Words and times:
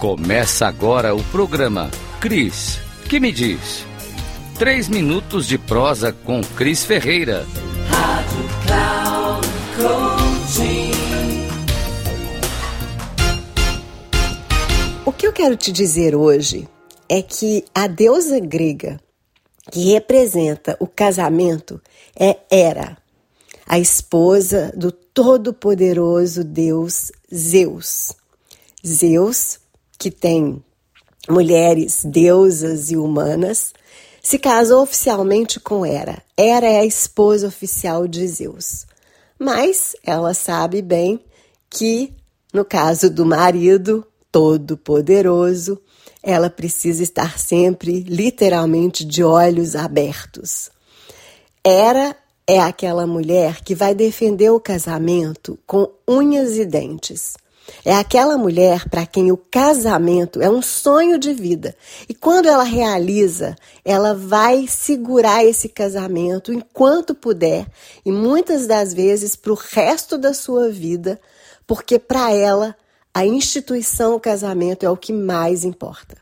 Começa 0.00 0.66
agora 0.66 1.14
o 1.14 1.22
programa 1.24 1.90
Cris, 2.22 2.80
que 3.06 3.20
me 3.20 3.30
diz? 3.30 3.84
Três 4.58 4.88
minutos 4.88 5.46
de 5.46 5.58
prosa 5.58 6.10
com 6.10 6.40
Cris 6.40 6.82
Ferreira. 6.86 7.46
Rádio 7.86 8.48
Cloud. 8.64 9.46
O 15.04 15.12
que 15.12 15.26
eu 15.26 15.34
quero 15.34 15.54
te 15.54 15.70
dizer 15.70 16.16
hoje 16.16 16.66
é 17.06 17.20
que 17.20 17.62
a 17.74 17.86
deusa 17.86 18.40
grega 18.40 18.98
que 19.70 19.92
representa 19.92 20.78
o 20.80 20.86
casamento 20.86 21.78
é 22.18 22.38
Hera, 22.50 22.96
a 23.66 23.78
esposa 23.78 24.72
do 24.74 24.90
todo-poderoso 24.90 26.42
deus 26.42 27.12
Zeus. 27.30 28.16
Zeus, 28.82 29.60
que 30.00 30.10
tem 30.10 30.64
mulheres 31.28 32.00
deusas 32.06 32.90
e 32.90 32.96
humanas, 32.96 33.74
se 34.22 34.38
casou 34.38 34.82
oficialmente 34.82 35.60
com 35.60 35.84
Hera. 35.84 36.22
Hera 36.34 36.66
é 36.66 36.80
a 36.80 36.86
esposa 36.86 37.46
oficial 37.46 38.08
de 38.08 38.26
Zeus. 38.26 38.86
Mas 39.38 39.94
ela 40.02 40.32
sabe 40.32 40.80
bem 40.80 41.22
que, 41.68 42.14
no 42.52 42.64
caso 42.64 43.10
do 43.10 43.26
marido 43.26 44.06
todo-poderoso, 44.32 45.78
ela 46.22 46.48
precisa 46.48 47.02
estar 47.02 47.38
sempre, 47.38 48.00
literalmente, 48.00 49.04
de 49.04 49.22
olhos 49.22 49.76
abertos. 49.76 50.70
Hera 51.62 52.16
é 52.46 52.58
aquela 52.58 53.06
mulher 53.06 53.62
que 53.62 53.74
vai 53.74 53.94
defender 53.94 54.48
o 54.48 54.60
casamento 54.60 55.58
com 55.66 55.90
unhas 56.08 56.56
e 56.56 56.64
dentes. 56.64 57.34
É 57.84 57.94
aquela 57.94 58.36
mulher 58.36 58.88
para 58.88 59.06
quem 59.06 59.32
o 59.32 59.36
casamento 59.36 60.40
é 60.40 60.50
um 60.50 60.62
sonho 60.62 61.18
de 61.18 61.32
vida. 61.32 61.74
E 62.08 62.14
quando 62.14 62.46
ela 62.46 62.64
realiza, 62.64 63.56
ela 63.84 64.14
vai 64.14 64.66
segurar 64.68 65.44
esse 65.44 65.68
casamento 65.68 66.52
enquanto 66.52 67.14
puder 67.14 67.66
e 68.04 68.12
muitas 68.12 68.66
das 68.66 68.92
vezes 68.94 69.36
para 69.36 69.52
o 69.52 69.56
resto 69.56 70.18
da 70.18 70.34
sua 70.34 70.70
vida, 70.70 71.20
porque 71.66 71.98
para 71.98 72.32
ela 72.32 72.76
a 73.12 73.26
instituição 73.26 74.18
casamento 74.20 74.84
é 74.84 74.90
o 74.90 74.96
que 74.96 75.12
mais 75.12 75.64
importa. 75.64 76.16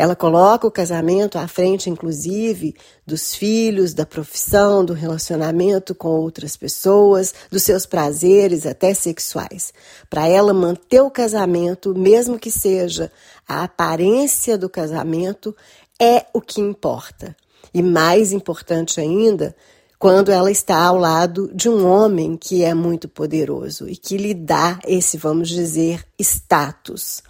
Ela 0.00 0.16
coloca 0.16 0.66
o 0.66 0.70
casamento 0.70 1.36
à 1.36 1.46
frente, 1.46 1.90
inclusive, 1.90 2.74
dos 3.06 3.34
filhos, 3.34 3.92
da 3.92 4.06
profissão, 4.06 4.82
do 4.82 4.94
relacionamento 4.94 5.94
com 5.94 6.08
outras 6.08 6.56
pessoas, 6.56 7.34
dos 7.50 7.64
seus 7.64 7.84
prazeres, 7.84 8.64
até 8.64 8.94
sexuais. 8.94 9.74
Para 10.08 10.26
ela 10.26 10.54
manter 10.54 11.02
o 11.02 11.10
casamento, 11.10 11.94
mesmo 11.94 12.38
que 12.38 12.50
seja 12.50 13.12
a 13.46 13.64
aparência 13.64 14.56
do 14.56 14.70
casamento, 14.70 15.54
é 16.00 16.24
o 16.32 16.40
que 16.40 16.62
importa. 16.62 17.36
E 17.74 17.82
mais 17.82 18.32
importante 18.32 19.02
ainda, 19.02 19.54
quando 19.98 20.32
ela 20.32 20.50
está 20.50 20.82
ao 20.82 20.96
lado 20.96 21.50
de 21.54 21.68
um 21.68 21.86
homem 21.86 22.38
que 22.38 22.64
é 22.64 22.72
muito 22.72 23.06
poderoso 23.06 23.86
e 23.86 23.94
que 23.94 24.16
lhe 24.16 24.32
dá 24.32 24.80
esse, 24.86 25.18
vamos 25.18 25.50
dizer, 25.50 26.02
status. 26.18 27.22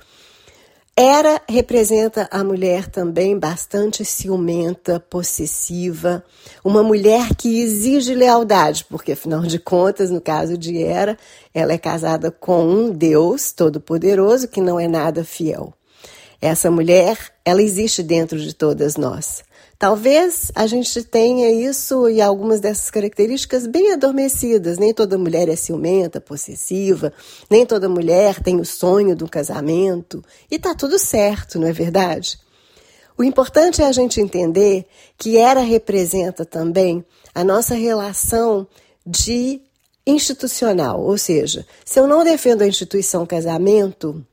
Era 1.03 1.41
representa 1.49 2.29
a 2.31 2.45
mulher 2.45 2.87
também 2.87 3.39
bastante 3.39 4.05
ciumenta, 4.05 5.01
possessiva, 5.01 6.23
uma 6.63 6.83
mulher 6.83 7.35
que 7.35 7.63
exige 7.63 8.15
lealdade, 8.15 8.85
porque 8.85 9.13
afinal 9.13 9.41
de 9.41 9.59
contas, 9.59 10.11
no 10.11 10.21
caso 10.21 10.59
de 10.59 10.77
Hera, 10.77 11.17
ela 11.55 11.73
é 11.73 11.79
casada 11.79 12.31
com 12.31 12.67
um 12.67 12.91
Deus 12.91 13.51
todo-poderoso 13.51 14.47
que 14.47 14.61
não 14.61 14.79
é 14.79 14.87
nada 14.87 15.25
fiel. 15.25 15.73
Essa 16.41 16.71
mulher, 16.71 17.19
ela 17.45 17.63
existe 17.63 18.03
dentro 18.03 18.39
de 18.39 18.55
todas 18.55 18.97
nós. 18.97 19.43
Talvez 19.79 20.53
a 20.55 20.67
gente 20.67 21.03
tenha 21.05 21.51
isso 21.51 22.09
e 22.09 22.21
algumas 22.21 22.61
dessas 22.61 22.91
características 22.91 23.67
bem 23.67 23.93
adormecidas. 23.93 24.79
Nem 24.79 24.93
toda 24.93 25.17
mulher 25.17 25.49
é 25.49 25.57
ciumenta, 25.57 26.21
possessiva, 26.21 27.13
nem 27.51 27.65
toda 27.65 27.89
mulher 27.89 28.43
tem 28.43 28.61
o 28.61 28.65
sonho 28.65 29.17
do 29.17 29.29
casamento. 29.29 30.23
E 30.51 30.59
tá 30.59 30.75
tudo 30.75 30.99
certo, 30.99 31.59
não 31.59 31.67
é 31.67 31.73
verdade? 31.73 32.39
O 33.17 33.25
importante 33.25 33.83
é 33.83 33.87
a 33.87 33.93
gente 33.93 34.21
entender 34.21 34.87
que 35.19 35.37
era 35.37 35.61
representa 35.61 36.45
também 36.45 37.05
a 37.35 37.45
nossa 37.45 37.75
relação 37.75 38.67
de 39.07 39.61
institucional, 40.07 41.01
ou 41.03 41.17
seja, 41.19 41.67
se 41.85 42.01
eu 42.01 42.07
não 42.07 42.25
defendo 42.25 42.63
a 42.63 42.67
instituição 42.67 43.27
casamento, 43.27 44.25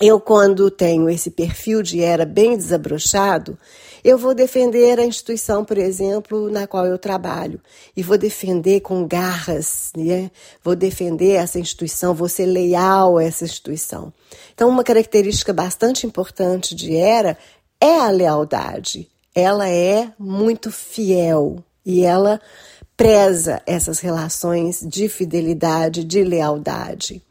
eu 0.00 0.20
quando 0.20 0.70
tenho 0.70 1.08
esse 1.08 1.30
perfil 1.30 1.82
de 1.82 2.02
era 2.02 2.26
bem 2.26 2.56
desabrochado, 2.56 3.58
eu 4.04 4.16
vou 4.16 4.34
defender 4.34 5.00
a 5.00 5.04
instituição, 5.04 5.64
por 5.64 5.78
exemplo, 5.78 6.48
na 6.48 6.66
qual 6.66 6.86
eu 6.86 6.98
trabalho, 6.98 7.60
e 7.96 8.02
vou 8.02 8.16
defender 8.16 8.80
com 8.80 9.04
garras, 9.04 9.90
né? 9.96 10.30
Vou 10.62 10.76
defender 10.76 11.32
essa 11.32 11.58
instituição, 11.58 12.14
vou 12.14 12.28
ser 12.28 12.46
leal 12.46 13.18
a 13.18 13.24
essa 13.24 13.44
instituição. 13.44 14.12
Então, 14.54 14.68
uma 14.68 14.84
característica 14.84 15.52
bastante 15.52 16.06
importante 16.06 16.74
de 16.74 16.94
Era 16.94 17.36
é 17.80 17.98
a 17.98 18.10
lealdade. 18.10 19.08
Ela 19.34 19.68
é 19.68 20.12
muito 20.18 20.70
fiel 20.70 21.64
e 21.84 22.04
ela 22.04 22.40
preza 22.96 23.60
essas 23.66 23.98
relações 23.98 24.80
de 24.86 25.08
fidelidade, 25.08 26.04
de 26.04 26.22
lealdade. 26.22 27.22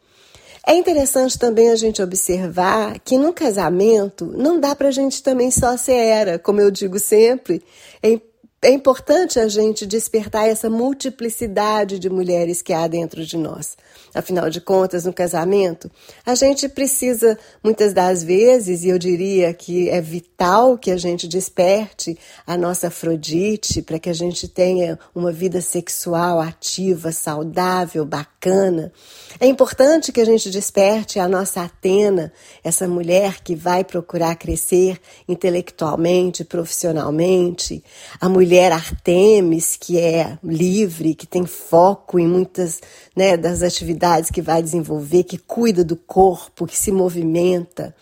É 0.67 0.73
interessante 0.73 1.37
também 1.37 1.69
a 1.69 1.75
gente 1.75 2.01
observar 2.01 2.97
que 2.99 3.17
no 3.17 3.31
casamento 3.31 4.25
não 4.25 4.59
dá 4.59 4.75
para 4.75 4.87
a 4.87 4.91
gente 4.91 5.21
também 5.21 5.51
só 5.51 5.77
ser 5.77 5.93
era, 5.93 6.39
como 6.39 6.59
eu 6.59 6.71
digo 6.71 6.97
sempre. 6.97 7.61
É 8.01 8.19
é 8.65 8.71
importante 8.71 9.39
a 9.39 9.47
gente 9.47 9.85
despertar 9.85 10.47
essa 10.47 10.69
multiplicidade 10.69 11.99
de 11.99 12.09
mulheres 12.09 12.63
que 12.63 12.73
há 12.73 12.87
dentro 12.87 13.23
de 13.23 13.37
nós. 13.37 13.77
Afinal 14.13 14.49
de 14.49 14.59
contas, 14.59 15.05
no 15.05 15.13
casamento, 15.13 15.91
a 16.25 16.33
gente 16.33 16.67
precisa, 16.67 17.37
muitas 17.63 17.93
das 17.93 18.23
vezes, 18.23 18.83
e 18.83 18.89
eu 18.89 18.97
diria 18.97 19.53
que 19.53 19.89
é 19.89 20.01
vital 20.01 20.77
que 20.77 20.89
a 20.89 20.97
gente 20.97 21.27
desperte 21.27 22.17
a 22.47 22.57
nossa 22.57 22.87
Afrodite 22.87 23.81
para 23.81 23.99
que 23.99 24.09
a 24.09 24.13
gente 24.13 24.47
tenha 24.47 24.97
uma 25.13 25.31
vida 25.31 25.61
sexual 25.61 26.39
ativa, 26.39 27.11
saudável, 27.11 28.05
bacana. 28.05 28.91
É 29.39 29.45
importante 29.45 30.11
que 30.11 30.21
a 30.21 30.25
gente 30.25 30.49
desperte 30.49 31.19
a 31.19 31.27
nossa 31.27 31.63
Atena, 31.63 32.31
essa 32.63 32.87
mulher 32.87 33.43
que 33.43 33.53
vai 33.53 33.83
procurar 33.83 34.35
crescer 34.37 34.99
intelectualmente, 35.27 36.45
profissionalmente, 36.45 37.83
a 38.19 38.29
mulher 38.29 38.54
mulher 38.55 38.71
Artemis, 38.71 39.75
que 39.77 39.99
é 39.99 40.39
livre, 40.41 41.13
que 41.13 41.27
tem 41.27 41.45
foco 41.45 42.17
em 42.17 42.25
muitas 42.25 42.79
né, 43.13 43.35
das 43.35 43.61
atividades 43.61 44.31
que 44.31 44.41
vai 44.41 44.63
desenvolver, 44.63 45.25
que 45.25 45.37
cuida 45.37 45.83
do 45.83 45.97
corpo, 45.97 46.65
que 46.65 46.77
se 46.77 46.89
movimenta. 46.89 47.93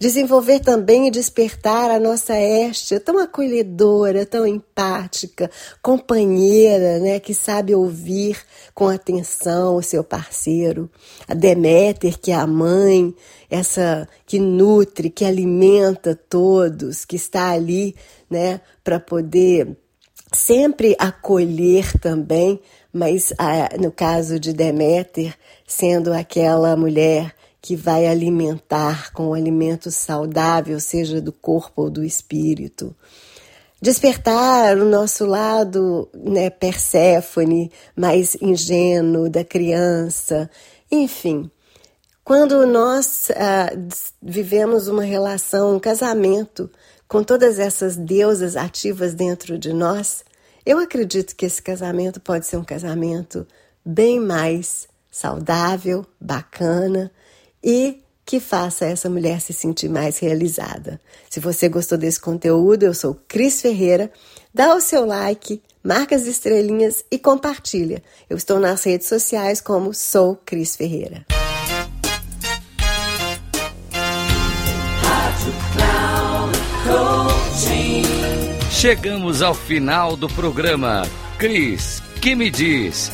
Desenvolver 0.00 0.60
também 0.60 1.08
e 1.08 1.10
despertar 1.10 1.90
a 1.90 2.00
nossa 2.00 2.40
Estia, 2.40 2.98
tão 2.98 3.18
acolhedora, 3.18 4.24
tão 4.24 4.46
empática, 4.46 5.50
companheira, 5.82 7.00
né, 7.00 7.20
que 7.20 7.34
sabe 7.34 7.74
ouvir 7.74 8.38
com 8.72 8.88
atenção 8.88 9.76
o 9.76 9.82
seu 9.82 10.02
parceiro. 10.02 10.90
A 11.26 11.34
Deméter, 11.34 12.18
que 12.18 12.30
é 12.30 12.34
a 12.34 12.46
mãe, 12.46 13.14
essa 13.50 14.08
que 14.24 14.38
nutre, 14.38 15.10
que 15.10 15.26
alimenta 15.26 16.14
todos, 16.14 17.04
que 17.04 17.16
está 17.16 17.50
ali, 17.50 17.94
né, 18.30 18.62
para 18.82 18.98
poder 18.98 19.76
sempre 20.32 20.94
acolher 20.98 21.98
também, 21.98 22.60
mas 22.92 23.32
ah, 23.38 23.70
no 23.78 23.90
caso 23.90 24.38
de 24.38 24.52
Deméter, 24.52 25.34
sendo 25.66 26.12
aquela 26.12 26.76
mulher 26.76 27.34
que 27.60 27.76
vai 27.76 28.06
alimentar 28.06 29.12
com 29.12 29.28
um 29.28 29.34
alimento 29.34 29.90
saudável, 29.90 30.78
seja 30.80 31.20
do 31.20 31.32
corpo 31.32 31.82
ou 31.82 31.90
do 31.90 32.04
espírito. 32.04 32.94
Despertar 33.80 34.76
o 34.76 34.84
nosso 34.84 35.24
lado 35.24 36.08
né, 36.12 36.50
Perséfone, 36.50 37.70
mais 37.94 38.36
ingênuo, 38.40 39.30
da 39.30 39.44
criança, 39.44 40.50
enfim. 40.90 41.50
Quando 42.24 42.66
nós 42.66 43.30
ah, 43.36 43.70
vivemos 44.20 44.88
uma 44.88 45.04
relação, 45.04 45.76
um 45.76 45.80
casamento 45.80 46.70
com 47.08 47.24
todas 47.24 47.58
essas 47.58 47.96
deusas 47.96 48.54
ativas 48.54 49.14
dentro 49.14 49.58
de 49.58 49.72
nós, 49.72 50.22
eu 50.64 50.78
acredito 50.78 51.34
que 51.34 51.46
esse 51.46 51.62
casamento 51.62 52.20
pode 52.20 52.46
ser 52.46 52.58
um 52.58 52.64
casamento 52.64 53.46
bem 53.84 54.20
mais 54.20 54.86
saudável, 55.10 56.04
bacana 56.20 57.10
e 57.64 58.02
que 58.26 58.38
faça 58.38 58.84
essa 58.84 59.08
mulher 59.08 59.40
se 59.40 59.54
sentir 59.54 59.88
mais 59.88 60.18
realizada. 60.18 61.00
Se 61.30 61.40
você 61.40 61.66
gostou 61.66 61.96
desse 61.96 62.20
conteúdo, 62.20 62.82
eu 62.82 62.92
sou 62.92 63.18
Cris 63.26 63.62
Ferreira. 63.62 64.12
Dá 64.52 64.74
o 64.74 64.80
seu 64.82 65.06
like, 65.06 65.62
marca 65.82 66.14
as 66.14 66.26
estrelinhas 66.26 67.02
e 67.10 67.18
compartilha. 67.18 68.02
Eu 68.28 68.36
estou 68.36 68.60
nas 68.60 68.84
redes 68.84 69.08
sociais 69.08 69.62
como 69.62 69.94
sou 69.94 70.36
Cris 70.44 70.76
Ferreira. 70.76 71.24
Chegamos 78.78 79.42
ao 79.42 79.54
final 79.54 80.16
do 80.16 80.28
programa. 80.28 81.02
Cris, 81.36 82.00
que 82.20 82.36
me 82.36 82.48
diz? 82.48 83.10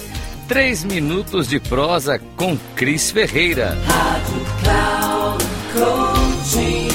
Três 0.46 0.84
minutos 0.84 1.48
de 1.48 1.58
prosa 1.58 2.18
com 2.36 2.54
Cris 2.76 3.10
Ferreira. 3.10 3.74
Rádio 3.86 4.44
Cloud 4.62 5.44
Coaching. 5.72 6.88